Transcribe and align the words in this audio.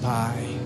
Santo 0.00 0.57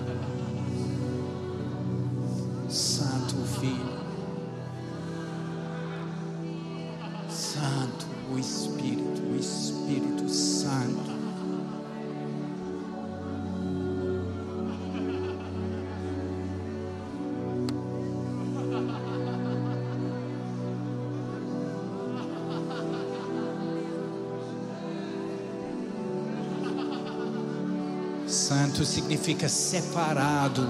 Santo 28.53 28.85
significa 28.85 29.49
separado. 29.49 30.69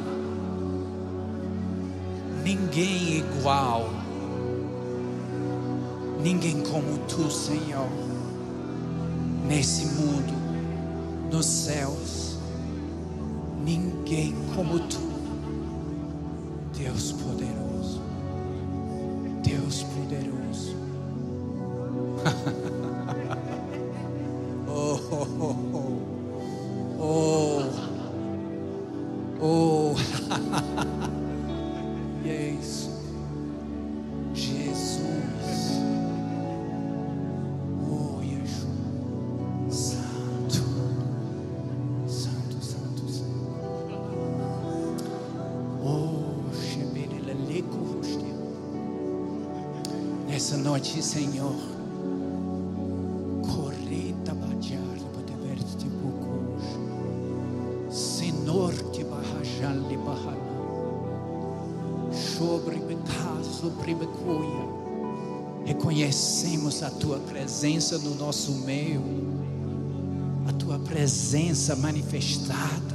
Ninguém 2.44 3.18
igual. 3.18 3.90
Ninguém 6.22 6.62
como 6.62 6.98
tu, 7.08 7.28
Senhor. 7.28 7.88
Nesse 9.48 9.86
mundo, 9.86 10.32
nos 11.32 11.44
céus. 11.44 12.38
Ninguém 13.64 14.32
como 14.54 14.78
tu. 14.78 15.00
Deus 16.78 17.10
poderoso. 17.10 18.00
Deus 19.42 19.82
poderoso. 19.82 20.76
nessa 50.32 50.56
noite, 50.56 51.02
Senhor, 51.02 51.54
correta 53.42 54.34
Senhor 57.90 58.72
que 58.94 59.04
de 59.90 59.96
barrala 59.98 60.40
sobre 62.14 62.76
beca 62.76 63.42
sobre 63.42 63.94
becuia 63.94 64.72
reconhecemos 65.66 66.82
a 66.82 66.88
tua 66.88 67.18
presença 67.18 67.98
no 67.98 68.14
nosso 68.14 68.52
meio. 68.64 69.02
A 70.48 70.52
tua 70.54 70.78
presença 70.78 71.76
manifestada 71.76 72.91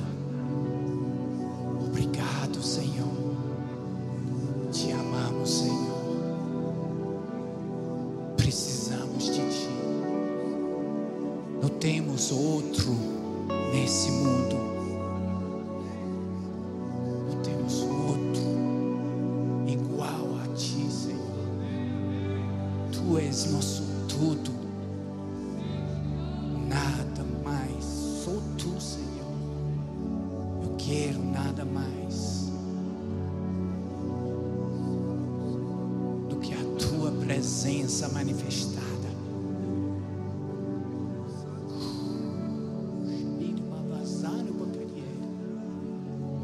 presença 37.58 38.08
manifestada. 38.10 38.86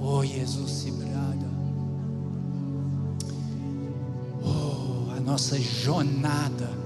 Oh, 0.02 0.26
Jesus 0.26 0.72
se 0.72 0.92
brada. 0.92 1.48
Oh, 4.44 5.12
a 5.16 5.20
nossa 5.20 5.60
jornada 5.60 6.83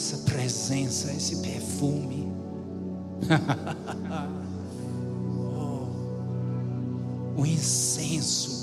essa 0.00 0.16
presença, 0.18 1.12
esse 1.12 1.36
perfume. 1.36 2.32
Oh, 7.36 7.42
o 7.42 7.46
incenso. 7.46 8.59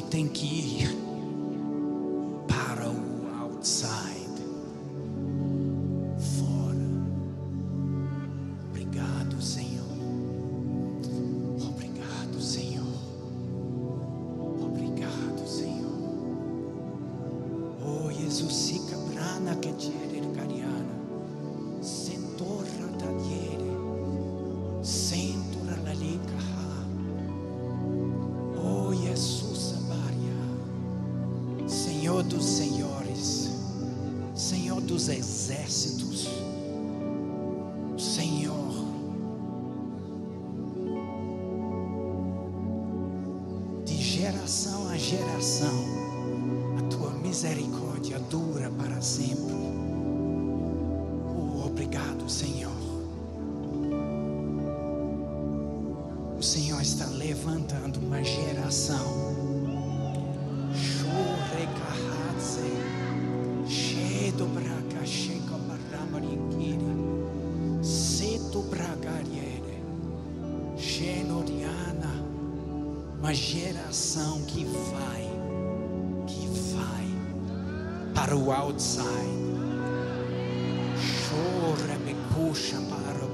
Tem 0.00 0.28
que 0.28 0.46
ir 0.46 1.05
dos 32.26 32.44
senhores. 32.44 33.50
Senhor 34.34 34.80
dos 34.80 35.08
exércitos. 35.08 36.28
Senhor. 37.98 38.74
De 43.84 43.96
geração 43.96 44.88
a 44.88 44.98
geração, 44.98 45.84
a 46.78 46.82
tua 46.88 47.10
misericórdia 47.10 48.18
dura 48.30 48.70
para 48.70 49.00
sempre. 49.00 49.54
Oh, 51.34 51.66
obrigado, 51.66 52.28
Senhor. 52.28 52.72
O 56.38 56.42
Senhor 56.42 56.80
está 56.80 57.06
levantando 57.06 57.98
uma 57.98 58.22
geração. 58.22 59.55
Geração 73.36 74.40
que 74.42 74.64
vai, 74.64 75.30
que 76.26 76.48
vai 76.74 77.06
para 78.14 78.34
o 78.34 78.50
outside. 78.50 79.04
Chora, 81.28 81.98
becuxa, 81.98 82.80
para 82.80 83.24
o 83.24 83.28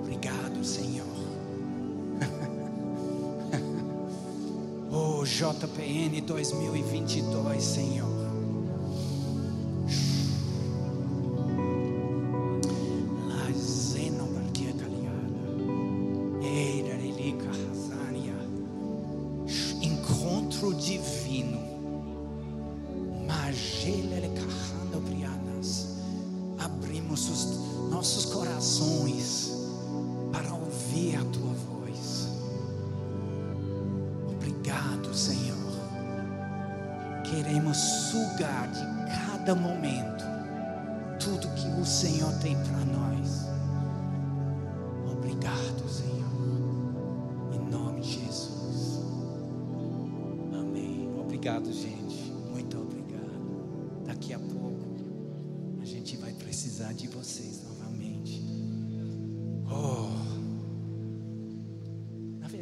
Obrigado, 0.00 0.64
Senhor. 0.64 1.06
oh, 4.90 5.22
JPN 5.24 6.20
2022, 6.22 7.62
Senhor. 7.62 8.17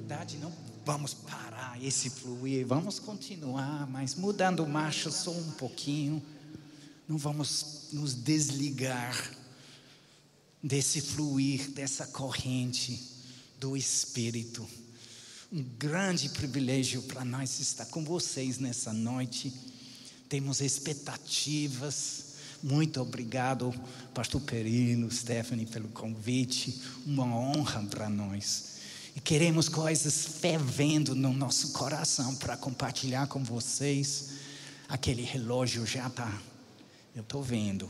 Verdade, 0.07 0.37
não 0.37 0.53
vamos 0.85 1.13
parar 1.13 1.83
esse 1.83 2.09
fluir, 2.09 2.65
vamos 2.65 3.01
continuar, 3.01 3.89
mas 3.91 4.15
mudando 4.15 4.65
marcha 4.65 5.11
só 5.11 5.33
um 5.33 5.51
pouquinho. 5.51 6.23
Não 7.09 7.19
vamos 7.19 7.89
nos 7.93 8.15
desligar 8.15 9.33
desse 10.63 11.01
fluir, 11.01 11.73
dessa 11.73 12.07
corrente 12.07 13.03
do 13.59 13.77
Espírito. 13.77 14.65
Um 15.53 15.65
grande 15.77 16.29
privilégio 16.29 17.03
para 17.03 17.25
nós 17.25 17.59
estar 17.59 17.87
com 17.87 18.05
vocês 18.05 18.61
nessa 18.61 18.93
noite. 18.93 19.53
Temos 20.29 20.61
expectativas. 20.61 22.27
Muito 22.63 23.01
obrigado, 23.01 23.75
Pastor 24.15 24.41
Perino, 24.41 25.11
Stephanie, 25.11 25.67
pelo 25.67 25.89
convite. 25.89 26.81
Uma 27.05 27.25
honra 27.25 27.83
para 27.83 28.09
nós. 28.09 28.75
E 29.17 29.21
queremos 29.21 29.69
coisas 29.69 30.27
fervendo 30.41 31.15
no 31.15 31.33
nosso 31.33 31.73
coração 31.73 32.37
para 32.37 32.57
compartilhar 32.57 33.27
com 33.27 33.43
vocês. 33.43 34.29
Aquele 34.89 35.23
relógio 35.23 35.85
já 35.85 36.07
está. 36.07 36.33
Eu 37.15 37.23
estou 37.23 37.43
vendo. 37.43 37.89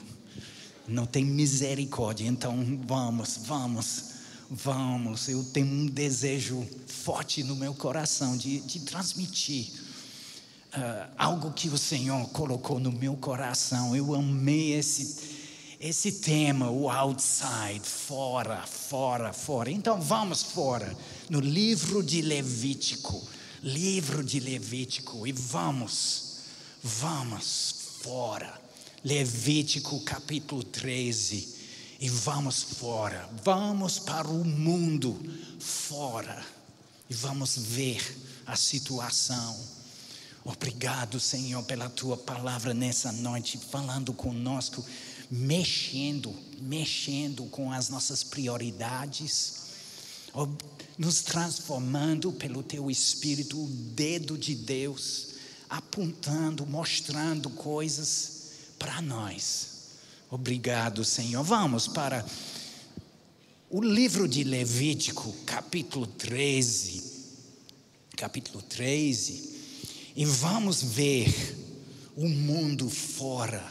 Não 0.89 1.05
tem 1.05 1.25
misericórdia. 1.25 2.27
Então 2.27 2.65
vamos, 2.87 3.41
vamos 3.45 4.17
vamos, 4.51 5.29
eu 5.29 5.43
tenho 5.45 5.67
um 5.67 5.87
desejo 5.87 6.67
forte 6.87 7.43
no 7.43 7.57
meu 7.57 7.75
coração 7.75 8.37
de, 8.37 8.61
de 8.61 8.81
transmitir 8.81 9.73
uh, 10.75 11.13
algo 11.19 11.53
que 11.53 11.69
o 11.69 11.79
Senhor 11.79 12.29
colocou 12.31 12.79
no 12.79 12.93
meu 12.93 13.17
coração. 13.17 13.95
Eu 13.97 14.15
amei 14.15 14.75
esse, 14.75 15.36
esse 15.81 16.13
tema, 16.13 16.71
o 16.71 16.91
outside, 16.91 17.81
fora, 17.85 18.63
fora, 18.67 19.33
fora. 19.33 19.71
Então 19.71 20.01
vamos 20.01 20.43
fora, 20.43 20.97
no 21.29 21.41
livro 21.41 22.03
de 22.03 22.23
Levítico, 22.23 23.23
livro 23.63 24.25
de 24.25 24.41
Levítico, 24.41 25.27
e 25.27 25.33
vamos, 25.33 26.39
vamos 26.83 27.75
fora. 28.01 28.67
Levítico 29.05 30.01
capítulo 30.01 30.65
13 30.65 31.55
e 32.01 32.09
vamos 32.09 32.63
fora, 32.63 33.29
vamos 33.45 33.99
para 33.99 34.27
o 34.27 34.45
mundo 34.45 35.17
fora 35.61 36.45
e 37.09 37.15
vamos 37.15 37.57
ver 37.57 38.03
a 38.45 38.57
situação. 38.57 39.57
Obrigado, 40.45 41.19
Senhor, 41.19 41.63
pela 41.65 41.89
tua 41.89 42.17
palavra 42.17 42.73
nessa 42.73 43.11
noite, 43.11 43.59
falando 43.59 44.13
conosco, 44.13 44.85
mexendo, 45.31 46.35
mexendo 46.61 47.45
com 47.47 47.73
as 47.73 47.89
nossas 47.89 48.23
prioridades, 48.23 49.67
nos 50.99 51.23
transformando 51.23 52.33
pelo 52.33 52.63
teu 52.63 52.91
espírito, 52.91 53.63
o 53.63 53.69
dedo 53.69 54.37
de 54.37 54.55
Deus, 54.55 55.29
apontando, 55.69 56.67
mostrando 56.67 57.51
coisas 57.51 58.51
para 58.79 59.01
nós 59.03 59.77
Obrigado, 60.29 61.05
Senhor. 61.05 61.45
Vamos 61.45 61.87
para 61.87 62.25
o 63.71 63.81
livro 63.81 64.27
de 64.27 64.43
Levítico, 64.43 65.33
capítulo 65.47 66.05
13. 66.05 67.03
Capítulo 68.17 68.61
13. 68.61 69.55
E 70.17 70.25
vamos 70.25 70.83
ver 70.83 71.33
o 72.17 72.29
mundo 72.29 72.91
fora. 72.91 73.65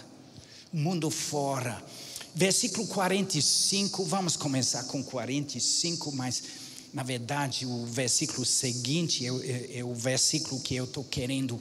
Mundo 0.76 1.10
fora. 1.10 1.82
Versículo 2.36 2.86
45, 2.88 4.04
vamos 4.04 4.36
começar 4.36 4.84
com 4.84 5.02
45, 5.02 6.12
mas 6.12 6.44
na 6.94 7.02
verdade 7.02 7.66
o 7.66 7.86
versículo 7.86 8.46
seguinte 8.46 9.26
é, 9.26 9.30
é, 9.30 9.78
é 9.80 9.84
o 9.86 9.94
versículo 9.94 10.60
que 10.60 10.76
eu 10.76 10.84
estou 10.84 11.06
querendo 11.06 11.58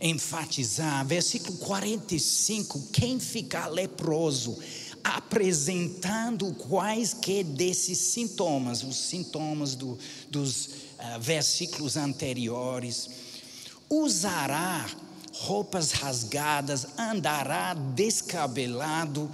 enfatizar, 0.00 1.06
versículo 1.06 1.58
45: 1.58 2.88
quem 2.90 3.20
ficar 3.20 3.66
leproso, 3.66 4.58
apresentando 5.04 6.50
quaisquer 6.54 7.44
desses 7.44 7.98
sintomas, 7.98 8.82
os 8.82 8.96
sintomas 8.96 9.74
do, 9.74 9.98
dos 10.30 10.66
uh, 10.66 11.20
versículos 11.20 11.98
anteriores, 11.98 13.10
usará 13.90 14.88
roupas 15.40 15.92
rasgadas, 15.92 16.86
andará 16.98 17.74
descabelado, 17.74 19.30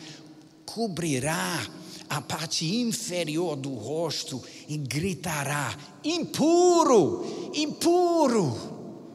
cobrirá 0.64 1.66
a 2.08 2.20
parte 2.20 2.66
inferior 2.76 3.56
do 3.56 3.74
rosto 3.74 4.42
e 4.68 4.76
gritará: 4.76 5.76
impuro, 6.04 7.50
impuro 7.54 8.74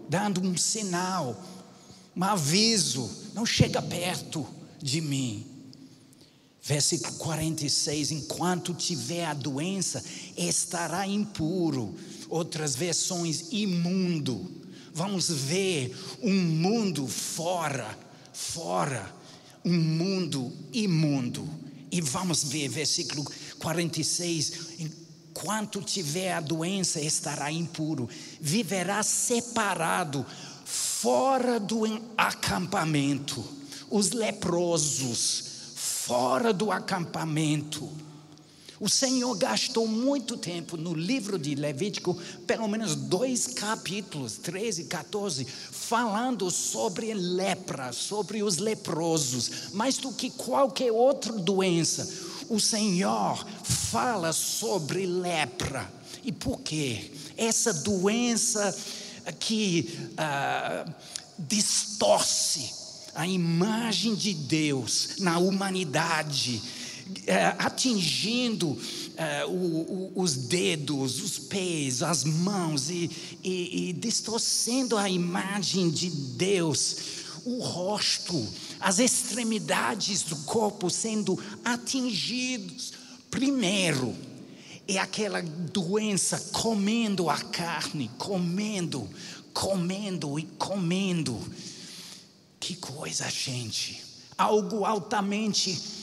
dando 0.10 0.42
um 0.42 0.58
sinal, 0.58 1.40
um 2.16 2.24
aviso: 2.24 3.10
não 3.34 3.46
chega 3.46 3.82
perto 3.82 4.46
de 4.82 5.02
mim. 5.02 5.46
Versículo 6.62 7.14
46: 7.18 8.12
enquanto 8.12 8.74
tiver 8.74 9.26
a 9.26 9.34
doença, 9.34 10.04
estará 10.36 11.08
impuro. 11.08 11.96
Outras 12.30 12.76
versões, 12.76 13.48
imundo. 13.52 14.59
Vamos 14.94 15.30
ver 15.30 15.96
um 16.22 16.34
mundo 16.34 17.08
fora, 17.08 17.98
fora, 18.34 19.14
um 19.64 19.78
mundo 19.78 20.52
imundo. 20.74 21.48
E 21.92 22.02
vamos 22.02 22.44
ver, 22.44 22.70
versículo 22.70 23.26
46, 23.60 24.70
Enquanto 25.40 25.82
tiver 25.82 26.34
a 26.34 26.42
doença, 26.42 27.00
estará 27.00 27.50
impuro, 27.50 28.10
viverá 28.42 29.02
separado, 29.02 30.26
fora 30.66 31.60
do 31.60 31.86
acampamento. 32.18 33.42
Os 33.90 34.12
leprosos, 34.12 35.44
fora 35.76 36.52
do 36.52 36.72
acampamento. 36.72 37.90
O 38.80 38.88
Senhor 38.88 39.36
gastou 39.36 39.86
muito 39.86 40.38
tempo 40.38 40.78
no 40.78 40.94
livro 40.94 41.38
de 41.38 41.54
Levítico, 41.54 42.18
pelo 42.48 42.68
menos 42.68 42.96
dois 42.96 43.48
capítulos, 43.48 44.38
13 44.38 44.84
e 44.84 44.86
14, 44.86 45.46
falando 45.46 46.50
sobre 46.50 47.14
lepra, 47.14 47.92
sobre 47.92 48.42
os 48.42 48.58
leprosos, 48.58 49.72
mais 49.74 49.98
do 49.98 50.14
que 50.14 50.30
qualquer 50.30 50.92
outra 50.92 51.34
doença 51.34 52.30
o 52.50 52.60
Senhor 52.60 53.46
fala 53.64 54.34
sobre 54.34 55.06
lepra. 55.06 55.92
E 56.24 56.32
por 56.32 56.62
quê? 56.62 57.12
Essa 57.38 57.72
doença 57.74 58.76
que 59.40 60.10
uh, 60.14 60.94
distorce 61.38 62.74
a 63.14 63.28
imagem 63.28 64.16
de 64.16 64.34
Deus 64.34 65.18
na 65.20 65.38
humanidade, 65.38 66.62
atingindo 67.58 68.78
eh, 69.16 69.46
o, 69.46 69.52
o, 69.52 70.12
os 70.16 70.36
dedos, 70.36 71.22
os 71.22 71.40
pés, 71.40 72.02
as 72.02 72.24
mãos 72.24 72.90
e, 72.90 73.10
e, 73.44 73.90
e 73.90 73.94
distorcendo 73.94 74.98
a 74.98 75.10
imagem 75.10 75.90
de 75.90 76.10
Deus, 76.10 76.98
o 77.46 77.60
rosto, 77.62 78.48
as 78.80 79.00
extremidades 79.00 80.24
do 80.24 80.36
corpo 80.38 80.90
sendo 80.90 81.38
atingidos. 81.64 82.94
Primeiro, 83.30 84.16
é 84.88 84.98
aquela 84.98 85.42
doença 85.42 86.40
comendo 86.52 87.30
a 87.30 87.38
carne, 87.38 88.10
comendo, 88.18 89.08
comendo 89.54 90.40
e 90.40 90.44
comendo. 90.58 91.40
Que 92.60 92.76
coisa, 92.76 93.30
gente! 93.30 94.02
Algo 94.38 94.86
altamente 94.86 95.99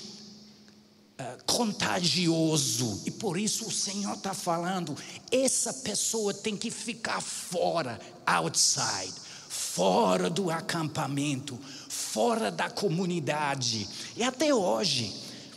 uh, 1.19 1.45
contagioso. 1.45 3.03
E 3.07 3.11
por 3.11 3.37
isso 3.39 3.67
o 3.67 3.73
Senhor 3.73 4.15
está 4.15 4.35
falando: 4.35 4.97
essa 5.31 5.73
pessoa 5.73 6.35
tem 6.35 6.57
que 6.57 6.71
ficar 6.71 7.21
fora, 7.21 8.01
outside, 8.25 9.13
fora 9.49 10.31
do 10.31 10.51
acampamento, 10.51 11.59
fora 11.89 12.51
da 12.51 12.71
comunidade. 12.71 13.89
E 14.17 14.23
até 14.23 14.55
hoje, 14.55 15.15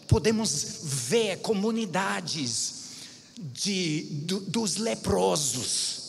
podemos 0.08 0.80
ver 0.84 1.38
comunidades 1.38 2.75
de, 3.38 4.01
do, 4.25 4.39
dos 4.42 4.78
leprosos, 4.78 6.00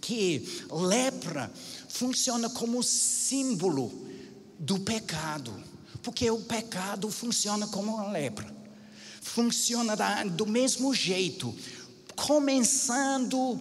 que 0.00 0.64
lepra 0.70 1.50
funciona 1.88 2.48
como 2.50 2.82
símbolo 2.82 3.92
do 4.58 4.80
pecado, 4.80 5.52
porque 6.02 6.30
o 6.30 6.40
pecado 6.40 7.10
funciona 7.10 7.66
como 7.66 7.98
a 7.98 8.10
lepra, 8.10 8.54
funciona 9.20 9.94
do 10.24 10.46
mesmo 10.46 10.94
jeito, 10.94 11.54
começando 12.16 13.60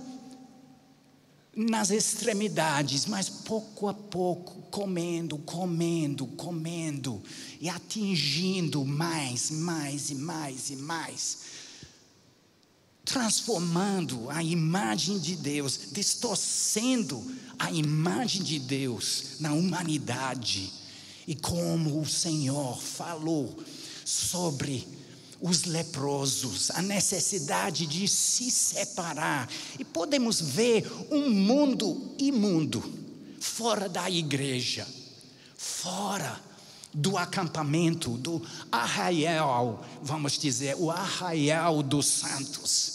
nas 1.55 1.91
extremidades, 1.91 3.05
mas 3.05 3.29
pouco 3.29 3.87
a 3.87 3.93
pouco, 3.93 4.63
comendo, 4.71 5.37
comendo, 5.37 6.25
comendo, 6.25 7.21
e 7.61 7.69
atingindo 7.69 8.83
mais, 8.83 9.51
mais 9.51 10.09
e 10.09 10.15
mais 10.15 10.69
e 10.71 10.75
mais, 10.75 11.37
transformando 13.13 14.27
a 14.31 14.41
imagem 14.41 15.19
de 15.19 15.35
Deus, 15.35 15.79
distorcendo 15.91 17.23
a 17.59 17.71
imagem 17.71 18.41
de 18.41 18.57
Deus 18.57 19.35
na 19.39 19.53
humanidade, 19.53 20.73
e 21.27 21.35
como 21.35 22.01
o 22.01 22.07
Senhor 22.07 22.81
falou 22.81 23.55
sobre 24.03 24.87
os 25.39 25.65
leprosos, 25.65 26.71
a 26.71 26.81
necessidade 26.81 27.85
de 27.85 28.07
se 28.07 28.49
separar. 28.49 29.47
E 29.77 29.85
podemos 29.85 30.41
ver 30.41 30.91
um 31.11 31.29
mundo 31.29 32.15
imundo, 32.17 32.83
fora 33.39 33.87
da 33.87 34.09
igreja, 34.09 34.87
fora 35.55 36.41
do 36.91 37.15
acampamento, 37.15 38.17
do 38.17 38.41
arraial, 38.71 39.85
vamos 40.01 40.39
dizer, 40.39 40.75
o 40.79 40.89
arraial 40.89 41.83
dos 41.83 42.07
santos. 42.07 42.92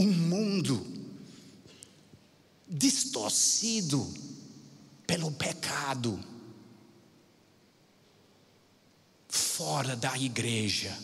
Um 0.00 0.10
mundo 0.10 0.84
distorcido 2.66 4.12
pelo 5.06 5.30
pecado, 5.30 6.18
fora 9.28 9.94
da 9.94 10.16
igreja 10.18 10.96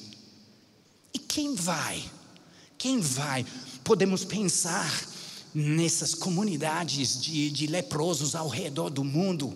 quem 1.36 1.54
vai? 1.54 2.02
Quem 2.78 2.98
vai? 2.98 3.44
Podemos 3.84 4.24
pensar 4.24 4.90
nessas 5.54 6.14
comunidades 6.14 7.20
de, 7.20 7.50
de 7.50 7.66
leprosos 7.66 8.34
ao 8.34 8.48
redor 8.48 8.88
do 8.88 9.04
mundo. 9.04 9.54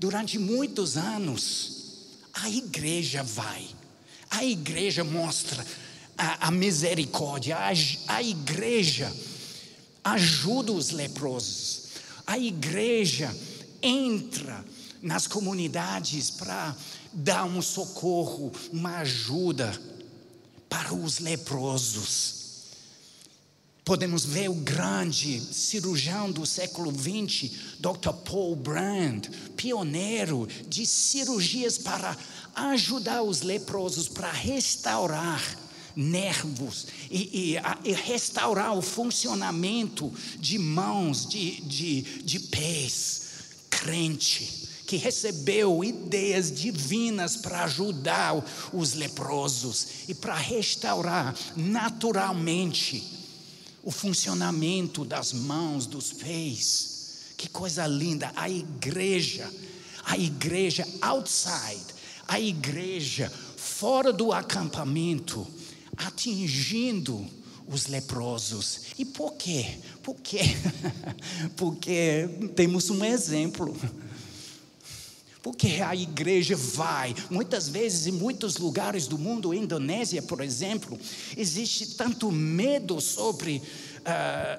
Durante 0.00 0.36
muitos 0.36 0.96
anos, 0.96 2.08
a 2.34 2.50
igreja 2.50 3.22
vai, 3.22 3.68
a 4.28 4.44
igreja 4.44 5.04
mostra 5.04 5.64
a, 6.16 6.48
a 6.48 6.50
misericórdia, 6.50 7.56
a, 7.56 7.72
a 8.08 8.22
igreja 8.22 9.12
ajuda 10.02 10.72
os 10.72 10.90
leprosos, 10.90 11.82
a 12.26 12.38
igreja 12.38 13.34
entra 13.82 14.64
nas 15.02 15.26
comunidades 15.26 16.30
para 16.30 16.76
dar 17.12 17.44
um 17.44 17.60
socorro, 17.60 18.52
uma 18.72 18.98
ajuda 18.98 19.78
para 20.68 20.94
os 20.94 21.18
leprosos. 21.18 22.34
Podemos 23.84 24.24
ver 24.24 24.50
o 24.50 24.54
grande 24.54 25.40
cirurgião 25.40 26.32
do 26.32 26.44
século 26.44 26.92
XX, 26.92 27.52
Dr. 27.78 28.12
Paul 28.24 28.56
Brand, 28.56 29.28
pioneiro 29.56 30.48
de 30.68 30.84
cirurgias 30.84 31.78
para 31.78 32.16
ajudar 32.54 33.22
os 33.22 33.42
leprosos 33.42 34.08
para 34.08 34.32
restaurar 34.32 35.40
nervos 35.96 36.86
e, 37.10 37.56
e, 37.56 37.88
e, 37.88 37.92
restaurar 37.94 38.76
o 38.76 38.82
funcionamento 38.82 40.12
de 40.38 40.58
mãos, 40.58 41.26
de, 41.26 41.62
de, 41.62 42.02
de 42.22 42.38
pés. 42.38 43.22
Crente 43.70 44.66
que 44.86 44.96
recebeu 44.96 45.82
ideias 45.82 46.52
divinas 46.52 47.36
para 47.36 47.64
ajudar 47.64 48.34
os 48.72 48.94
leprosos 48.94 49.88
e 50.06 50.14
para 50.14 50.36
restaurar 50.36 51.34
naturalmente 51.56 53.02
o 53.82 53.90
funcionamento 53.90 55.04
das 55.04 55.32
mãos, 55.32 55.86
dos 55.86 56.12
pés. 56.12 56.96
Que 57.36 57.48
coisa 57.48 57.86
linda! 57.86 58.32
A 58.36 58.48
igreja, 58.48 59.50
a 60.04 60.16
igreja 60.16 60.86
outside, 61.02 61.84
a 62.26 62.40
igreja 62.40 63.30
fora 63.56 64.12
do 64.12 64.32
acampamento, 64.32 65.46
atingindo 65.96 67.26
os 67.68 67.86
leprosos. 67.86 68.82
E 68.98 69.04
por 69.04 69.34
quê? 69.34 69.78
Por 70.02 70.16
quê? 70.16 70.40
Porque 71.56 72.28
temos 72.54 72.90
um 72.90 73.04
exemplo. 73.04 73.74
Porque 75.42 75.80
a 75.80 75.94
igreja 75.94 76.56
vai. 76.56 77.14
Muitas 77.30 77.68
vezes, 77.68 78.06
em 78.08 78.12
muitos 78.12 78.56
lugares 78.56 79.06
do 79.06 79.16
mundo, 79.16 79.54
Indonésia, 79.54 80.20
por 80.20 80.40
exemplo, 80.40 80.98
existe 81.36 81.94
tanto 81.94 82.32
medo 82.32 83.00
sobre 83.00 83.58
uh, 83.58 83.62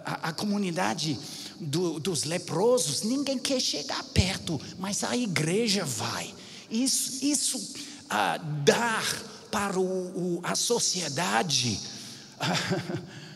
a, 0.06 0.30
a, 0.30 0.32
comunidade 0.32 1.20
do, 1.60 2.00
dos 2.00 2.24
leprosos, 2.24 3.02
ninguém 3.02 3.38
quer 3.38 3.60
chegar 3.60 4.02
perto, 4.06 4.62
mas 4.80 5.04
a 5.04 5.18
igreja 5.18 5.84
vai. 5.84 6.34
Isso, 6.72 7.26
isso 7.26 7.58
uh, 7.58 8.64
dar 8.64 9.04
para 9.52 9.80
o, 9.80 9.84
o, 9.84 10.40
a 10.44 10.56
sociedade. 10.56 11.80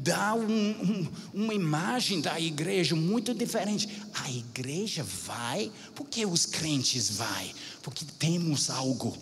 Dá 0.00 0.34
um, 0.34 0.40
um, 0.42 1.08
uma 1.34 1.54
imagem 1.54 2.20
da 2.20 2.40
igreja 2.40 2.96
muito 2.96 3.34
diferente. 3.34 3.88
A 4.14 4.30
igreja 4.30 5.04
vai 5.04 5.70
porque 5.94 6.24
os 6.24 6.46
crentes 6.46 7.10
vai, 7.10 7.52
porque 7.82 8.06
temos 8.18 8.70
algo 8.70 9.16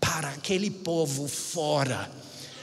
para 0.00 0.30
aquele 0.30 0.68
povo 0.68 1.28
fora, 1.28 2.10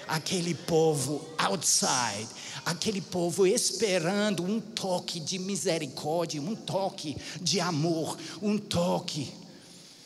aquele 0.07 0.53
povo 0.53 1.25
outside, 1.37 2.27
aquele 2.65 2.99
povo 2.99 3.47
esperando 3.47 4.43
um 4.43 4.59
toque 4.59 5.21
de 5.21 5.39
misericórdia, 5.39 6.41
um 6.41 6.55
toque 6.55 7.15
de 7.41 7.61
amor, 7.61 8.17
um 8.41 8.57
toque 8.57 9.31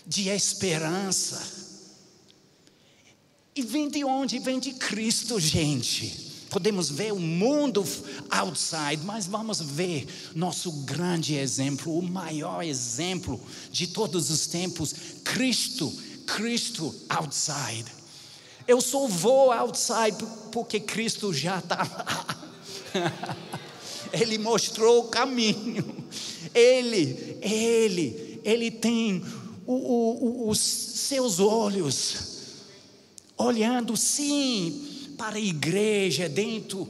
de 0.06 0.30
esperança. 0.30 1.63
E 3.56 3.62
vem 3.62 3.88
de 3.88 4.04
onde? 4.04 4.40
Vem 4.40 4.60
de 4.60 4.74
Cristo, 4.74 5.40
gente. 5.40 6.32
Podemos 6.50 6.90
ver 6.90 7.14
o 7.14 7.20
mundo 7.20 7.86
outside, 8.30 9.04
mas 9.04 9.28
vamos 9.28 9.60
ver 9.60 10.08
nosso 10.36 10.72
grande 10.84 11.36
exemplo, 11.36 11.98
o 11.98 12.02
maior 12.02 12.64
exemplo 12.64 13.40
de 13.72 13.88
todos 13.88 14.30
os 14.30 14.48
tempos, 14.48 14.94
Cristo, 15.24 15.92
Cristo 16.26 16.94
outside. 17.10 17.86
Eu 18.68 18.82
só 18.82 19.08
vou 19.08 19.52
outside 19.52 20.26
porque 20.52 20.80
Cristo 20.80 21.34
já 21.34 21.60
está 21.60 21.78
lá. 21.78 22.28
Ele 24.14 24.38
mostrou 24.38 25.06
o 25.06 25.08
caminho. 25.10 25.84
Ele, 26.54 27.40
ele, 27.42 28.40
ele 28.44 28.70
tem 28.70 29.26
o, 29.66 29.74
o, 29.74 30.50
os 30.50 30.60
seus 30.60 31.40
olhos 31.40 32.33
olhando, 33.38 33.96
sim, 33.98 35.14
para 35.18 35.38
a 35.38 35.42
igreja, 35.42 36.28
dentro 36.28 36.88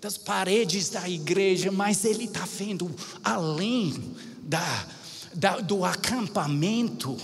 das 0.00 0.16
paredes 0.16 0.88
da 0.88 1.08
igreja, 1.08 1.70
mas 1.70 2.04
ele 2.04 2.24
está 2.24 2.46
vendo 2.46 2.90
além 3.22 3.94
da, 4.42 4.86
da, 5.34 5.60
do 5.60 5.84
acampamento 5.84 7.16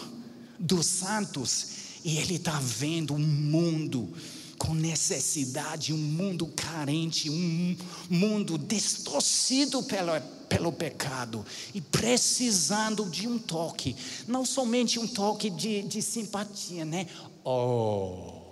dos 0.59 0.87
santos, 0.87 1.69
e 2.05 2.19
ele 2.19 2.37
está 2.37 2.59
vendo 2.61 3.15
um 3.15 3.19
mundo 3.19 4.13
com 4.59 4.75
necessidade, 4.75 5.93
um 5.93 5.99
mundo 5.99 6.47
carente, 6.55 7.29
um 7.29 7.77
mundo 8.09 8.57
distorcido 8.57 9.83
pelo, 9.83 10.13
pelo 10.49 10.73
pecado 10.73 11.45
e 11.75 11.81
precisando 11.81 13.05
de 13.11 13.27
um 13.29 13.39
toque, 13.39 13.97
não 14.27 14.47
somente 14.47 14.99
um 14.99 15.07
toque 15.07 15.51
de, 15.51 15.83
de 15.83 16.01
simpatia, 16.01 16.85
né? 16.85 17.07
Oh, 17.45 18.46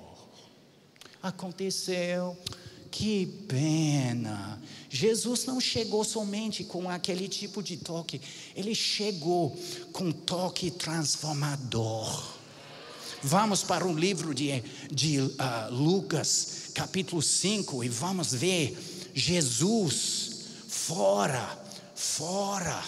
aconteceu. 1.24 2.36
Que 2.90 3.26
pena. 3.48 4.62
Jesus 4.88 5.44
não 5.46 5.60
chegou 5.60 6.04
somente 6.04 6.62
com 6.62 6.88
aquele 6.88 7.26
tipo 7.26 7.60
de 7.60 7.76
toque, 7.76 8.20
ele 8.54 8.72
chegou 8.72 9.58
com 9.92 10.12
toque 10.12 10.70
transformador. 10.70 12.34
Vamos 13.20 13.64
para 13.64 13.84
o 13.84 13.98
livro 13.98 14.32
de, 14.32 14.62
de 14.92 15.18
uh, 15.18 15.32
Lucas, 15.72 16.70
capítulo 16.72 17.20
5, 17.20 17.82
e 17.82 17.88
vamos 17.88 18.32
ver 18.32 18.78
Jesus 19.12 20.44
fora, 20.68 21.58
fora, 21.96 22.84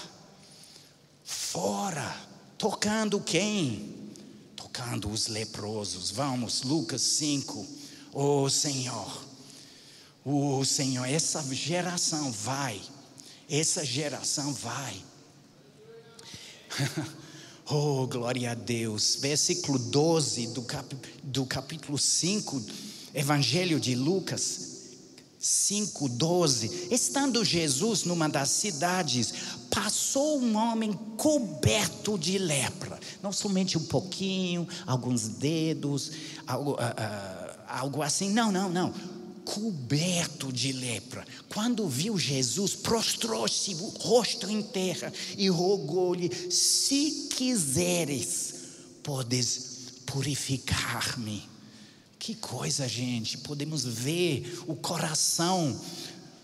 fora, 1.25 2.17
tocando 2.57 3.19
quem? 3.19 4.13
Tocando 4.55 5.11
os 5.11 5.27
leprosos. 5.27 6.13
Vamos, 6.13 6.63
Lucas 6.63 7.01
5. 7.01 7.86
Oh 8.19 8.49
Senhor, 8.49 9.25
oh 10.25 10.65
Senhor, 10.65 11.05
essa 11.05 11.43
geração 11.55 12.33
vai, 12.33 12.81
essa 13.47 13.85
geração 13.85 14.55
vai. 14.55 14.97
oh, 17.69 18.07
glória 18.07 18.53
a 18.53 18.55
Deus. 18.55 19.19
Versículo 19.21 19.79
12 19.79 20.47
do, 20.47 20.63
cap, 20.63 20.97
do 21.23 21.45
capítulo 21.45 21.99
5, 21.99 22.65
Evangelho 23.13 23.79
de 23.79 23.95
Lucas. 23.95 24.77
5:12. 25.39 26.91
Estando 26.91 27.45
Jesus 27.45 28.05
numa 28.05 28.29
das 28.31 28.49
cidades, 28.49 29.35
passou 29.71 30.41
um 30.41 30.57
homem 30.57 30.95
coberto 31.19 32.19
de 32.19 32.39
lepra. 32.39 32.99
Não 33.23 33.31
somente 33.31 33.77
um 33.77 33.85
pouquinho, 33.85 34.67
alguns 34.87 35.29
dedos, 35.29 36.13
algo, 36.47 36.73
uh, 36.73 36.75
uh, 36.75 37.46
algo 37.69 38.03
assim. 38.03 38.31
Não, 38.31 38.51
não, 38.51 38.71
não. 38.71 38.95
Coberto 39.45 40.53
de 40.53 40.73
lepra. 40.73 41.25
Quando 41.49 41.89
viu 41.89 42.19
Jesus, 42.19 42.75
prostrou-se 42.75 43.75
o 43.75 43.89
rosto 43.89 44.51
em 44.51 44.63
terra 44.63 45.13
e 45.37 45.49
rogou-lhe: 45.49 46.31
Se 46.51 47.29
quiseres, 47.31 48.55
podes 49.03 49.77
purificar-me. 50.07 51.49
Que 52.19 52.35
coisa, 52.35 52.89
gente. 52.89 53.39
Podemos 53.39 53.85
ver 53.85 54.61
o 54.67 54.75
coração 54.75 55.79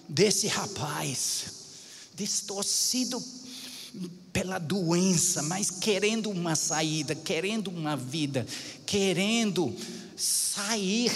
desse 0.09 0.47
rapaz, 0.47 1.47
distorcido 2.15 3.23
pela 4.33 4.59
doença, 4.59 5.43
mas 5.43 5.71
querendo 5.71 6.31
uma 6.31 6.55
saída, 6.55 7.15
querendo 7.15 7.69
uma 7.69 7.97
vida, 7.97 8.47
querendo 8.87 9.75
sair 10.17 11.11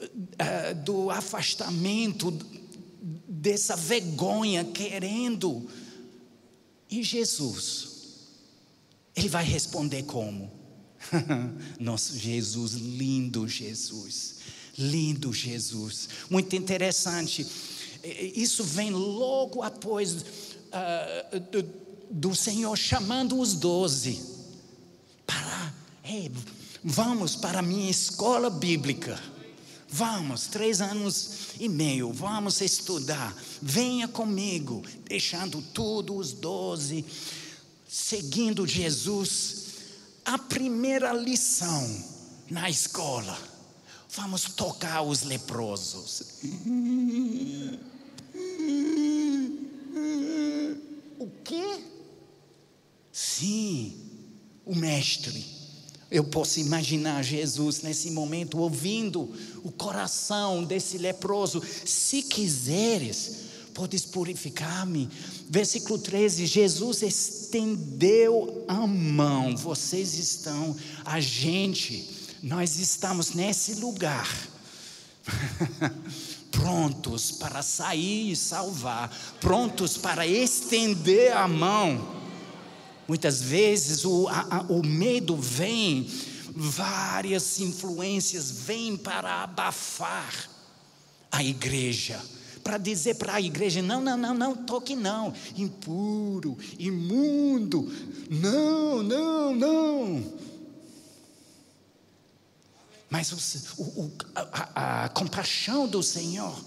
uh, 0.00 0.74
do 0.84 1.10
afastamento, 1.10 2.30
dessa 3.28 3.76
vergonha, 3.76 4.64
querendo. 4.64 5.68
E 6.90 7.02
Jesus, 7.02 7.88
Ele 9.14 9.28
vai 9.28 9.44
responder 9.44 10.04
como? 10.04 10.50
Nosso 11.78 12.18
Jesus, 12.18 12.72
lindo 12.72 13.46
Jesus, 13.46 14.36
lindo 14.76 15.32
Jesus, 15.32 16.08
muito 16.30 16.54
interessante. 16.56 17.46
Isso 18.34 18.62
vem 18.62 18.90
logo 18.90 19.62
após 19.62 20.12
uh, 20.12 21.40
do, 21.50 21.62
do 22.10 22.34
Senhor 22.34 22.76
chamando 22.76 23.38
os 23.38 23.54
doze 23.54 24.22
para, 25.26 25.74
hey, 26.04 26.30
Vamos 26.88 27.34
para 27.34 27.58
a 27.58 27.62
minha 27.62 27.90
escola 27.90 28.48
bíblica. 28.48 29.20
Vamos, 29.88 30.46
três 30.46 30.80
anos 30.80 31.30
e 31.58 31.68
meio, 31.68 32.12
vamos 32.12 32.60
estudar. 32.60 33.36
Venha 33.60 34.06
comigo, 34.06 34.84
deixando 35.04 35.60
tudo, 35.60 36.14
os 36.14 36.32
doze, 36.32 37.04
seguindo 37.88 38.64
Jesus. 38.64 39.64
A 40.24 40.38
primeira 40.38 41.12
lição 41.12 42.04
na 42.48 42.70
escola: 42.70 43.36
vamos 44.14 44.44
tocar 44.44 45.02
os 45.02 45.24
leprosos. 45.24 46.22
O 51.18 51.30
quê? 51.42 51.80
Sim, 53.10 53.92
o 54.64 54.76
mestre 54.76 55.55
eu 56.10 56.22
posso 56.24 56.60
imaginar 56.60 57.22
Jesus 57.22 57.82
nesse 57.82 58.10
momento 58.10 58.58
ouvindo 58.58 59.32
o 59.64 59.72
coração 59.72 60.62
desse 60.62 60.98
leproso. 60.98 61.60
Se 61.84 62.22
quiseres, 62.22 63.38
podes 63.74 64.04
purificar-me. 64.04 65.08
Versículo 65.48 65.98
13: 65.98 66.46
Jesus 66.46 67.02
estendeu 67.02 68.64
a 68.68 68.86
mão. 68.86 69.56
Vocês 69.56 70.14
estão, 70.14 70.76
a 71.04 71.20
gente, 71.20 72.08
nós 72.42 72.78
estamos 72.78 73.32
nesse 73.32 73.74
lugar. 73.74 74.28
prontos 76.52 77.32
para 77.32 77.60
sair 77.60 78.30
e 78.30 78.36
salvar, 78.36 79.10
prontos 79.40 79.98
para 79.98 80.26
estender 80.26 81.36
a 81.36 81.46
mão 81.46 82.15
Muitas 83.08 83.40
vezes 83.40 84.04
o, 84.04 84.26
a, 84.28 84.66
o 84.68 84.84
medo 84.84 85.36
vem, 85.36 86.10
várias 86.54 87.60
influências 87.60 88.50
vêm 88.50 88.96
para 88.96 89.44
abafar 89.44 90.48
a 91.30 91.44
igreja, 91.44 92.20
para 92.64 92.78
dizer 92.78 93.14
para 93.14 93.34
a 93.34 93.40
igreja: 93.40 93.80
não, 93.80 94.00
não, 94.00 94.16
não, 94.16 94.34
não 94.34 94.56
toque 94.56 94.96
não, 94.96 95.32
impuro, 95.56 96.58
imundo, 96.78 97.92
não, 98.28 99.02
não, 99.02 99.54
não. 99.54 100.46
Mas 103.08 103.30
o, 103.78 103.82
o, 103.82 104.12
a, 104.34 105.04
a 105.04 105.08
compaixão 105.10 105.86
do 105.86 106.02
Senhor, 106.02 106.58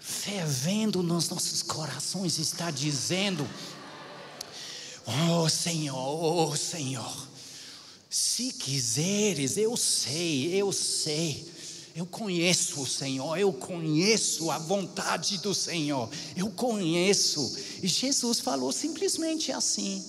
fervendo 0.00 1.04
nos 1.04 1.28
nossos 1.28 1.62
corações, 1.62 2.38
está 2.38 2.70
dizendo: 2.70 3.48
Oh 5.06 5.48
Senhor, 5.48 5.96
oh 5.96 6.56
Senhor, 6.56 7.28
se 8.08 8.52
quiseres, 8.52 9.56
eu 9.56 9.76
sei, 9.76 10.54
eu 10.54 10.70
sei, 10.70 11.44
Eu 11.94 12.06
conheço 12.06 12.80
o 12.80 12.86
Senhor, 12.86 13.36
eu 13.38 13.52
conheço 13.52 14.50
a 14.50 14.58
vontade 14.58 15.38
do 15.38 15.54
Senhor, 15.54 16.08
eu 16.34 16.50
conheço. 16.50 17.54
E 17.82 17.86
Jesus 17.86 18.40
falou 18.40 18.72
simplesmente 18.72 19.52
assim: 19.52 20.02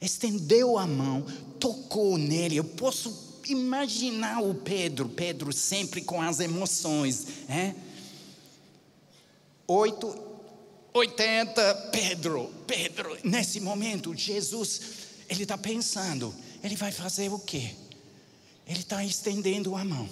estendeu 0.00 0.76
a 0.76 0.86
mão, 0.86 1.24
tocou 1.60 2.18
nele. 2.18 2.56
Eu 2.56 2.64
posso 2.64 3.14
imaginar 3.46 4.42
o 4.42 4.54
Pedro, 4.54 5.08
Pedro 5.08 5.52
sempre 5.52 6.00
com 6.00 6.20
as 6.20 6.40
emoções, 6.40 7.26
né? 7.48 7.76
Oito, 9.68 10.25
oitenta, 10.96 11.74
Pedro, 11.92 12.50
Pedro. 12.66 13.18
Nesse 13.22 13.60
momento, 13.60 14.14
Jesus, 14.14 14.80
ele 15.28 15.42
está 15.42 15.58
pensando, 15.58 16.34
ele 16.62 16.76
vai 16.76 16.90
fazer 16.90 17.30
o 17.30 17.38
quê? 17.38 17.74
Ele 18.66 18.80
está 18.80 19.04
estendendo 19.04 19.76
a 19.76 19.84
mão. 19.84 20.08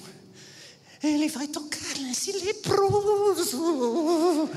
Ele 1.02 1.28
vai 1.28 1.48
tocar 1.48 1.98
nesse 1.98 2.32
leproso. 2.32 4.50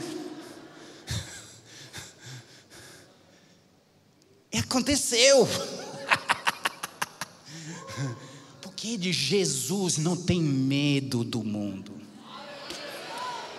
E 4.52 4.58
aconteceu. 4.60 5.48
Porque 8.62 8.98
de 8.98 9.12
Jesus 9.12 9.98
não 9.98 10.16
tem 10.16 10.42
medo 10.42 11.24
do 11.24 11.44
mundo. 11.44 11.97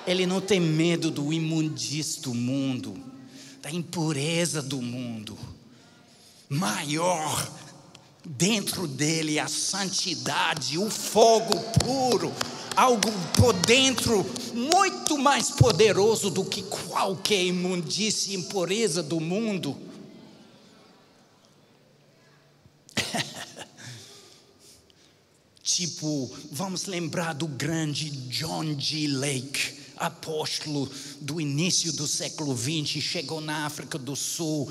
Ele 0.08 0.26
não 0.26 0.40
tem 0.40 0.58
medo 0.58 1.10
do 1.10 1.32
imundice 1.32 2.20
do 2.22 2.32
mundo, 2.32 2.98
da 3.60 3.70
impureza 3.70 4.62
do 4.62 4.80
mundo. 4.80 5.38
Maior 6.48 7.52
dentro 8.24 8.86
dele 8.86 9.38
a 9.38 9.48
santidade, 9.48 10.78
o 10.78 10.90
fogo 10.90 11.58
puro, 11.78 12.32
algo 12.76 13.10
por 13.36 13.52
dentro 13.52 14.24
muito 14.54 15.18
mais 15.18 15.50
poderoso 15.50 16.30
do 16.30 16.44
que 16.44 16.62
qualquer 16.62 17.44
imundície 17.44 18.34
e 18.34 18.36
impureza 18.38 19.02
do 19.02 19.20
mundo. 19.20 19.76
tipo, 25.62 26.34
vamos 26.50 26.86
lembrar 26.86 27.34
do 27.34 27.46
grande 27.46 28.10
John 28.10 28.78
G. 28.78 29.06
Lake, 29.06 29.77
apóstolo 29.98 30.90
do 31.20 31.40
início 31.40 31.92
do 31.92 32.06
século 32.06 32.56
XX, 32.56 33.02
chegou 33.02 33.40
na 33.40 33.66
África 33.66 33.98
do 33.98 34.14
Sul, 34.16 34.70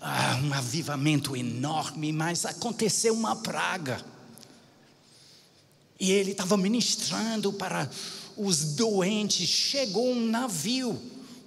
ah, 0.00 0.40
um 0.42 0.52
avivamento 0.52 1.36
enorme, 1.36 2.12
mas 2.12 2.44
aconteceu 2.44 3.14
uma 3.14 3.36
praga. 3.36 4.04
E 5.98 6.10
ele 6.10 6.32
estava 6.32 6.56
ministrando 6.56 7.52
para 7.52 7.88
os 8.36 8.74
doentes. 8.74 9.48
Chegou 9.48 10.10
um 10.10 10.26
navio 10.26 11.00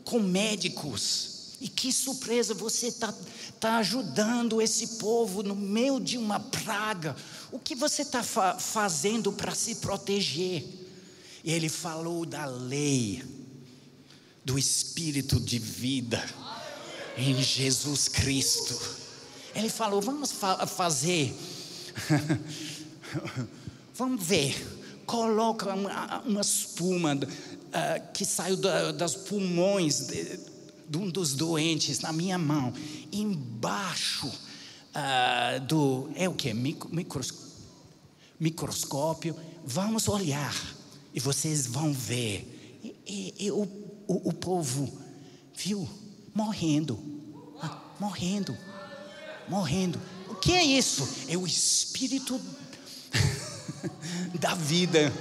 com 0.06 0.20
médicos. 0.20 1.58
E 1.60 1.68
que 1.68 1.92
surpresa, 1.92 2.54
você 2.54 2.88
está 2.88 3.14
tá 3.60 3.78
ajudando 3.78 4.62
esse 4.62 5.00
povo 5.00 5.42
no 5.42 5.56
meio 5.56 6.00
de 6.00 6.18
uma 6.18 6.40
praga. 6.40 7.16
O 7.52 7.60
que 7.60 7.76
você 7.76 8.04
está 8.04 8.24
fa 8.24 8.58
fazendo 8.60 9.34
para 9.34 9.54
se 9.56 9.76
proteger? 9.76 10.64
E 11.46 11.54
ele 11.54 11.70
falou 11.70 12.26
da 12.26 12.44
lei, 12.48 13.24
do 14.44 14.58
espírito 14.58 15.40
de 15.40 15.60
vida 15.60 16.28
em 17.16 17.40
Jesus 17.40 18.08
Cristo. 18.08 18.76
Ele 19.54 19.70
falou: 19.70 20.02
vamos 20.02 20.32
fa 20.32 20.66
fazer. 20.66 21.36
Vamos 23.94 24.26
ver. 24.26 24.56
Coloca 25.06 25.74
uma, 25.74 26.22
uma 26.22 26.42
espuma 26.42 27.14
uh, 27.14 28.12
que 28.12 28.26
saiu 28.26 28.58
da, 28.58 28.92
das 28.92 29.16
pulmões 29.16 30.08
de, 30.08 30.40
de, 30.90 30.98
um 30.98 31.10
dos 31.10 31.36
doentes 31.36 32.00
na 32.00 32.12
minha 32.12 32.40
mão, 32.40 32.74
embaixo 33.12 34.28
uh, 34.28 35.60
do. 35.62 36.10
É 36.16 36.28
o 36.28 36.34
que? 36.34 36.52
Micros, 36.56 37.32
microscópio. 38.40 39.36
Vamos 39.64 40.08
olhar 40.08 40.75
e 41.16 41.20
vocês 41.22 41.66
vão 41.66 41.94
ver. 41.94 42.84
E, 43.08 43.34
e, 43.40 43.52
o, 43.52 43.64
o, 44.06 44.30
o, 44.30 44.34
povo 44.34 44.92
viu 45.56 45.88
morrendo, 46.34 47.00
ah, 47.62 47.82
morrendo, 47.98 48.56
morrendo. 49.48 50.00
O 50.30 50.36
que 50.36 50.52
é 50.52 50.62
isso? 50.62 51.08
É 51.30 51.38
o 51.38 51.48
Espírito 51.48 52.40
da 54.38 54.54
vida 54.56 55.12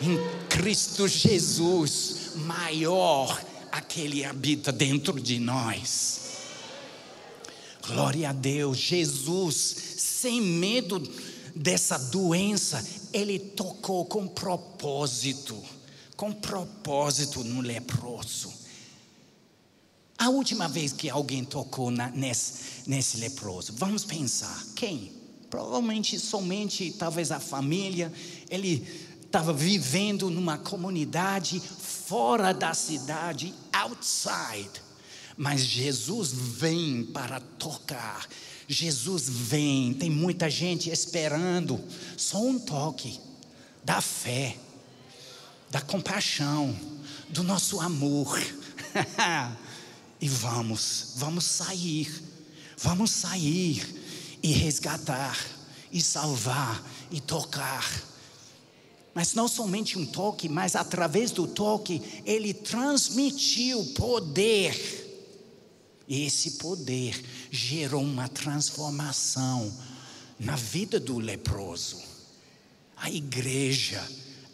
em 0.00 0.16
Cristo 0.48 1.06
Jesus, 1.06 2.32
maior 2.36 3.38
aquele 3.70 4.24
habita 4.24 4.72
dentro 4.72 5.20
de 5.20 5.38
nós. 5.38 6.20
Glória 7.86 8.30
a 8.30 8.32
Deus, 8.32 8.78
Jesus, 8.78 9.54
sem 9.98 10.40
medo 10.40 10.98
dessa 11.54 11.98
doença, 11.98 12.84
ele 13.16 13.38
tocou 13.38 14.04
com 14.04 14.28
propósito, 14.28 15.56
com 16.16 16.32
propósito 16.32 17.42
no 17.42 17.62
leproso. 17.62 18.52
A 20.18 20.28
última 20.28 20.68
vez 20.68 20.92
que 20.92 21.08
alguém 21.08 21.44
tocou 21.44 21.90
na, 21.90 22.10
nesse, 22.10 22.88
nesse 22.88 23.16
leproso, 23.16 23.72
vamos 23.76 24.04
pensar, 24.04 24.64
quem? 24.74 25.16
provavelmente 25.48 26.18
somente 26.18 26.90
talvez 26.98 27.30
a 27.30 27.40
família, 27.40 28.12
ele 28.50 28.86
estava 29.22 29.52
vivendo 29.52 30.28
numa 30.28 30.58
comunidade 30.58 31.60
fora 31.60 32.52
da 32.52 32.74
cidade, 32.74 33.54
outside. 33.72 34.85
Mas 35.36 35.60
Jesus 35.60 36.32
vem 36.32 37.04
para 37.04 37.40
tocar. 37.40 38.26
Jesus 38.68 39.28
vem, 39.28 39.94
tem 39.94 40.10
muita 40.10 40.50
gente 40.50 40.90
esperando 40.90 41.80
só 42.16 42.42
um 42.42 42.58
toque 42.58 43.20
da 43.84 44.00
fé, 44.00 44.56
da 45.70 45.80
compaixão, 45.80 46.74
do 47.28 47.42
nosso 47.42 47.80
amor. 47.80 48.40
e 50.20 50.28
vamos, 50.28 51.12
vamos 51.16 51.44
sair, 51.44 52.10
vamos 52.78 53.10
sair 53.10 54.04
e 54.42 54.52
resgatar, 54.52 55.38
e 55.92 56.00
salvar, 56.00 56.82
e 57.10 57.20
tocar. 57.20 57.88
Mas 59.14 59.34
não 59.34 59.48
somente 59.48 59.98
um 59.98 60.04
toque, 60.04 60.48
mas 60.48 60.74
através 60.74 61.30
do 61.30 61.46
toque, 61.46 62.02
ele 62.24 62.52
transmitiu 62.52 63.84
poder. 63.94 65.05
Esse 66.08 66.52
poder 66.52 67.22
gerou 67.50 68.02
uma 68.02 68.28
transformação 68.28 69.72
na 70.38 70.54
vida 70.54 71.00
do 71.00 71.18
leproso. 71.18 72.00
A 72.96 73.10
igreja 73.10 74.06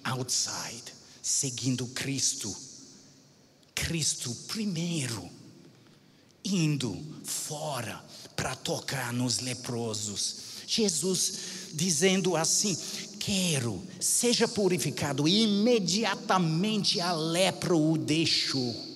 outside, 0.02 0.92
seguindo 1.22 1.86
Cristo. 1.88 2.54
Cristo 3.74 4.34
primeiro, 4.48 5.28
indo 6.44 6.98
fora 7.24 8.02
para 8.34 8.54
tocar 8.54 9.12
nos 9.12 9.40
leprosos. 9.40 10.36
Jesus 10.66 11.34
dizendo 11.72 12.36
assim: 12.36 12.76
Quero, 13.18 13.82
seja 14.00 14.48
purificado. 14.48 15.28
E 15.28 15.42
imediatamente 15.42 17.00
a 17.00 17.12
lepra 17.12 17.76
o 17.76 17.96
deixou. 17.96 18.91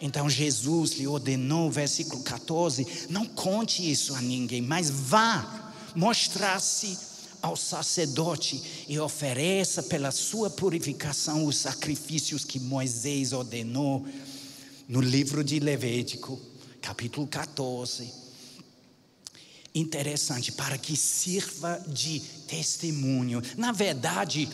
Então 0.00 0.28
Jesus 0.28 0.92
lhe 0.92 1.06
ordenou, 1.06 1.70
versículo 1.70 2.22
14: 2.22 3.06
Não 3.08 3.26
conte 3.26 3.88
isso 3.90 4.14
a 4.14 4.20
ninguém, 4.20 4.60
mas 4.60 4.90
vá 4.90 5.72
mostrar-se 5.94 6.98
ao 7.40 7.56
sacerdote 7.56 8.86
e 8.88 8.98
ofereça 8.98 9.82
pela 9.82 10.10
sua 10.10 10.50
purificação 10.50 11.46
os 11.46 11.56
sacrifícios 11.56 12.44
que 12.44 12.58
Moisés 12.58 13.32
ordenou 13.32 14.06
no 14.88 15.00
livro 15.00 15.42
de 15.42 15.58
Levítico 15.58 16.40
capítulo 16.86 17.26
14. 17.26 18.12
Interessante, 19.74 20.52
para 20.52 20.78
que 20.78 20.96
sirva 20.96 21.82
de 21.88 22.20
testemunho. 22.46 23.42
Na 23.56 23.72
verdade, 23.72 24.48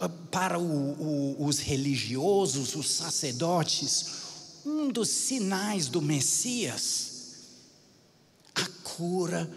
ah, 0.00 0.08
para 0.08 0.58
o, 0.58 0.64
o, 0.64 1.46
os 1.46 1.58
religiosos, 1.58 2.74
os 2.74 2.90
sacerdotes, 2.90 4.25
um 4.66 4.88
dos 4.90 5.08
sinais 5.08 5.86
do 5.86 6.02
Messias, 6.02 7.12
a 8.54 8.66
cura 8.82 9.48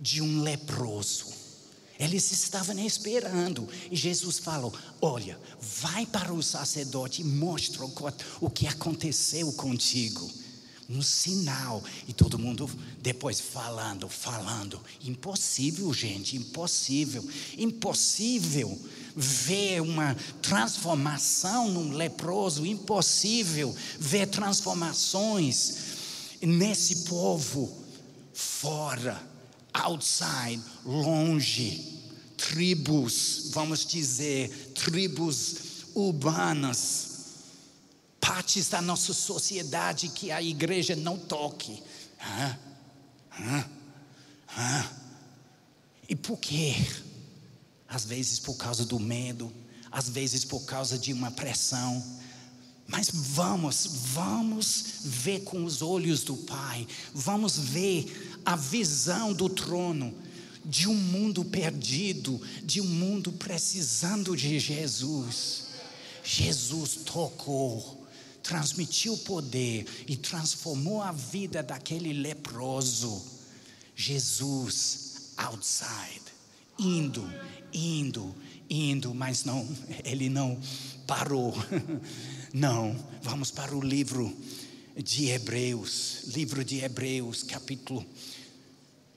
de 0.00 0.20
um 0.20 0.42
leproso. 0.42 1.26
Eles 1.98 2.30
estavam 2.32 2.78
esperando. 2.80 3.68
E 3.90 3.96
Jesus 3.96 4.38
falou: 4.38 4.74
Olha, 5.00 5.38
vai 5.60 6.04
para 6.04 6.32
o 6.32 6.42
sacerdote 6.42 7.22
e 7.22 7.24
mostra 7.24 7.84
o 8.40 8.50
que 8.50 8.66
aconteceu 8.66 9.52
contigo 9.52 10.28
um 10.88 11.02
sinal. 11.02 11.84
E 12.06 12.12
todo 12.12 12.38
mundo 12.38 12.68
depois 13.00 13.40
falando, 13.40 14.08
falando. 14.08 14.80
Impossível, 15.04 15.92
gente, 15.92 16.36
impossível. 16.36 17.24
Impossível. 17.58 18.78
Ver 19.20 19.80
uma 19.80 20.14
transformação 20.40 21.68
num 21.68 21.92
leproso, 21.92 22.64
impossível 22.64 23.74
ver 23.98 24.28
transformações 24.28 25.74
nesse 26.40 27.08
povo 27.08 27.76
fora, 28.32 29.20
outside, 29.74 30.62
longe, 30.84 32.00
tribos, 32.36 33.50
vamos 33.52 33.84
dizer, 33.84 34.72
tribos 34.76 35.56
urbanas, 35.96 37.08
partes 38.20 38.68
da 38.68 38.80
nossa 38.80 39.12
sociedade 39.12 40.10
que 40.10 40.30
a 40.30 40.40
igreja 40.40 40.94
não 40.94 41.18
toque. 41.18 41.82
Hã? 42.20 42.58
Hã? 43.32 43.70
Hã? 44.56 44.90
E 46.08 46.14
por 46.14 46.38
quê? 46.38 46.76
Às 47.88 48.04
vezes 48.04 48.38
por 48.38 48.56
causa 48.56 48.84
do 48.84 49.00
medo, 49.00 49.52
às 49.90 50.08
vezes 50.08 50.44
por 50.44 50.60
causa 50.60 50.98
de 50.98 51.12
uma 51.12 51.30
pressão. 51.30 52.04
Mas 52.86 53.10
vamos, 53.12 53.88
vamos 54.12 54.84
ver 55.04 55.40
com 55.40 55.64
os 55.64 55.82
olhos 55.82 56.22
do 56.22 56.36
Pai, 56.36 56.86
vamos 57.14 57.58
ver 57.58 58.40
a 58.44 58.56
visão 58.56 59.32
do 59.32 59.48
trono 59.48 60.14
de 60.64 60.86
um 60.86 60.94
mundo 60.94 61.44
perdido, 61.44 62.40
de 62.62 62.80
um 62.80 62.86
mundo 62.86 63.32
precisando 63.32 64.36
de 64.36 64.58
Jesus. 64.58 65.68
Jesus 66.22 66.96
tocou, 67.06 68.06
transmitiu 68.42 69.16
poder 69.18 69.86
e 70.06 70.14
transformou 70.14 71.00
a 71.00 71.10
vida 71.10 71.62
daquele 71.62 72.12
leproso. 72.12 73.22
Jesus 73.96 75.32
outside, 75.38 76.22
indo, 76.78 77.28
indo, 77.72 78.34
indo, 78.68 79.14
mas 79.14 79.44
não, 79.44 79.66
ele 80.04 80.28
não 80.28 80.58
parou. 81.06 81.54
Não, 82.50 82.96
vamos 83.20 83.50
para 83.50 83.76
o 83.76 83.80
livro 83.80 84.34
de 84.96 85.26
Hebreus, 85.26 86.22
livro 86.28 86.64
de 86.64 86.82
Hebreus, 86.82 87.42
capítulo 87.42 88.04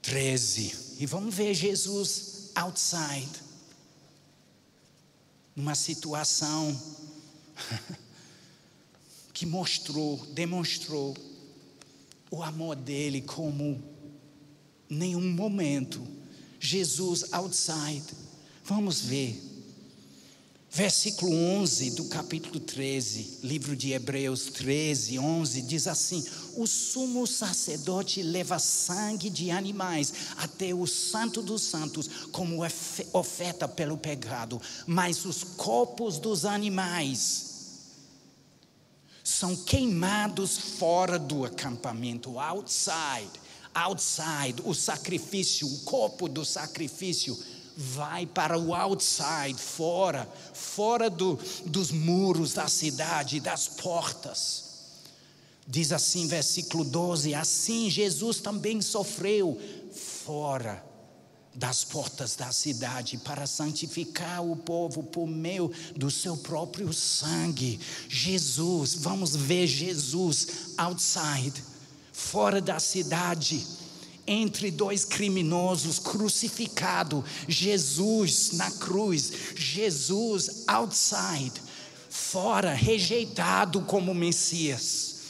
13, 0.01 0.97
e 0.99 1.05
vamos 1.05 1.33
ver 1.33 1.53
Jesus 1.53 2.51
outside, 2.53 3.31
numa 5.55 5.75
situação 5.75 6.77
que 9.33 9.45
mostrou, 9.45 10.17
demonstrou 10.33 11.15
o 12.29 12.43
amor 12.43 12.75
dele 12.75 13.21
como 13.21 13.81
nenhum 14.89 15.31
momento. 15.31 16.05
Jesus 16.61 17.25
outside. 17.33 18.03
Vamos 18.63 19.01
ver. 19.01 19.49
Versículo 20.73 21.35
11 21.35 21.91
do 21.91 22.05
capítulo 22.05 22.57
13, 22.57 23.39
livro 23.43 23.75
de 23.75 23.91
Hebreus 23.91 24.45
13, 24.45 25.19
11, 25.19 25.61
diz 25.63 25.85
assim: 25.85 26.23
O 26.55 26.65
sumo 26.65 27.27
sacerdote 27.27 28.21
leva 28.21 28.57
sangue 28.57 29.29
de 29.29 29.51
animais 29.51 30.13
até 30.37 30.73
o 30.73 30.87
Santo 30.87 31.41
dos 31.41 31.63
Santos, 31.63 32.07
como 32.31 32.61
oferta 33.11 33.67
pelo 33.67 33.97
pecado, 33.97 34.61
mas 34.87 35.25
os 35.25 35.43
corpos 35.43 36.19
dos 36.19 36.45
animais 36.45 37.51
são 39.23 39.55
queimados 39.55 40.57
fora 40.57 41.19
do 41.19 41.43
acampamento, 41.43 42.39
outside, 42.39 43.31
outside, 43.73 44.61
o 44.63 44.73
sacrifício, 44.73 45.67
o 45.67 45.79
corpo 45.79 46.27
do 46.27 46.43
sacrifício 46.45 47.37
vai 47.75 48.25
para 48.25 48.57
o 48.57 48.73
outside, 48.73 49.55
fora, 49.55 50.27
fora 50.53 51.09
do, 51.09 51.39
dos 51.65 51.91
muros 51.91 52.53
da 52.53 52.67
cidade, 52.67 53.39
das 53.39 53.67
portas. 53.67 54.71
Diz 55.67 55.91
assim, 55.91 56.27
versículo 56.27 56.83
12: 56.83 57.33
Assim 57.33 57.89
Jesus 57.89 58.39
também 58.39 58.81
sofreu 58.81 59.59
fora 59.93 60.91
das 61.53 61.83
portas 61.83 62.35
da 62.35 62.51
cidade 62.51 63.17
para 63.17 63.45
santificar 63.45 64.43
o 64.43 64.55
povo 64.55 65.03
por 65.03 65.27
meio 65.27 65.71
do 65.95 66.09
seu 66.09 66.37
próprio 66.37 66.93
sangue. 66.93 67.79
Jesus, 68.07 68.95
vamos 68.95 69.35
ver 69.35 69.67
Jesus 69.67 70.73
outside, 70.77 71.61
fora 72.21 72.61
da 72.61 72.79
cidade 72.79 73.65
entre 74.27 74.69
dois 74.71 75.03
criminosos, 75.03 75.99
crucificado, 75.99 77.25
Jesus 77.47 78.51
na 78.53 78.69
cruz, 78.71 79.31
Jesus 79.55 80.63
outside, 80.67 81.51
fora, 82.09 82.73
rejeitado 82.73 83.81
como 83.81 84.13
Messias, 84.13 85.21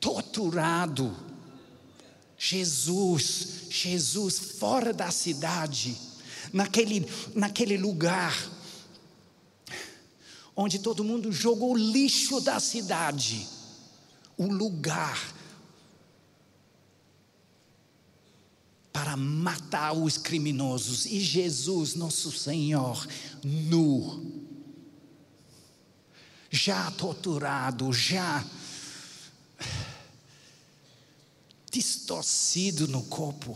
torturado, 0.00 1.16
Jesus, 2.36 3.68
Jesus 3.70 4.38
fora 4.38 4.92
da 4.92 5.10
cidade, 5.10 5.96
naquele, 6.52 7.08
naquele 7.34 7.76
lugar 7.76 8.36
onde 10.54 10.80
todo 10.80 11.04
mundo 11.04 11.30
jogou 11.30 11.76
lixo 11.76 12.40
da 12.40 12.58
cidade, 12.58 13.57
o 14.38 14.46
lugar 14.46 15.34
para 18.92 19.16
matar 19.16 19.92
os 19.92 20.16
criminosos. 20.16 21.04
E 21.04 21.20
Jesus, 21.20 21.94
nosso 21.94 22.32
Senhor, 22.32 23.06
nu, 23.44 24.46
já 26.50 26.90
torturado, 26.92 27.92
já 27.92 28.44
distorcido 31.70 32.88
no 32.88 33.02
corpo, 33.04 33.54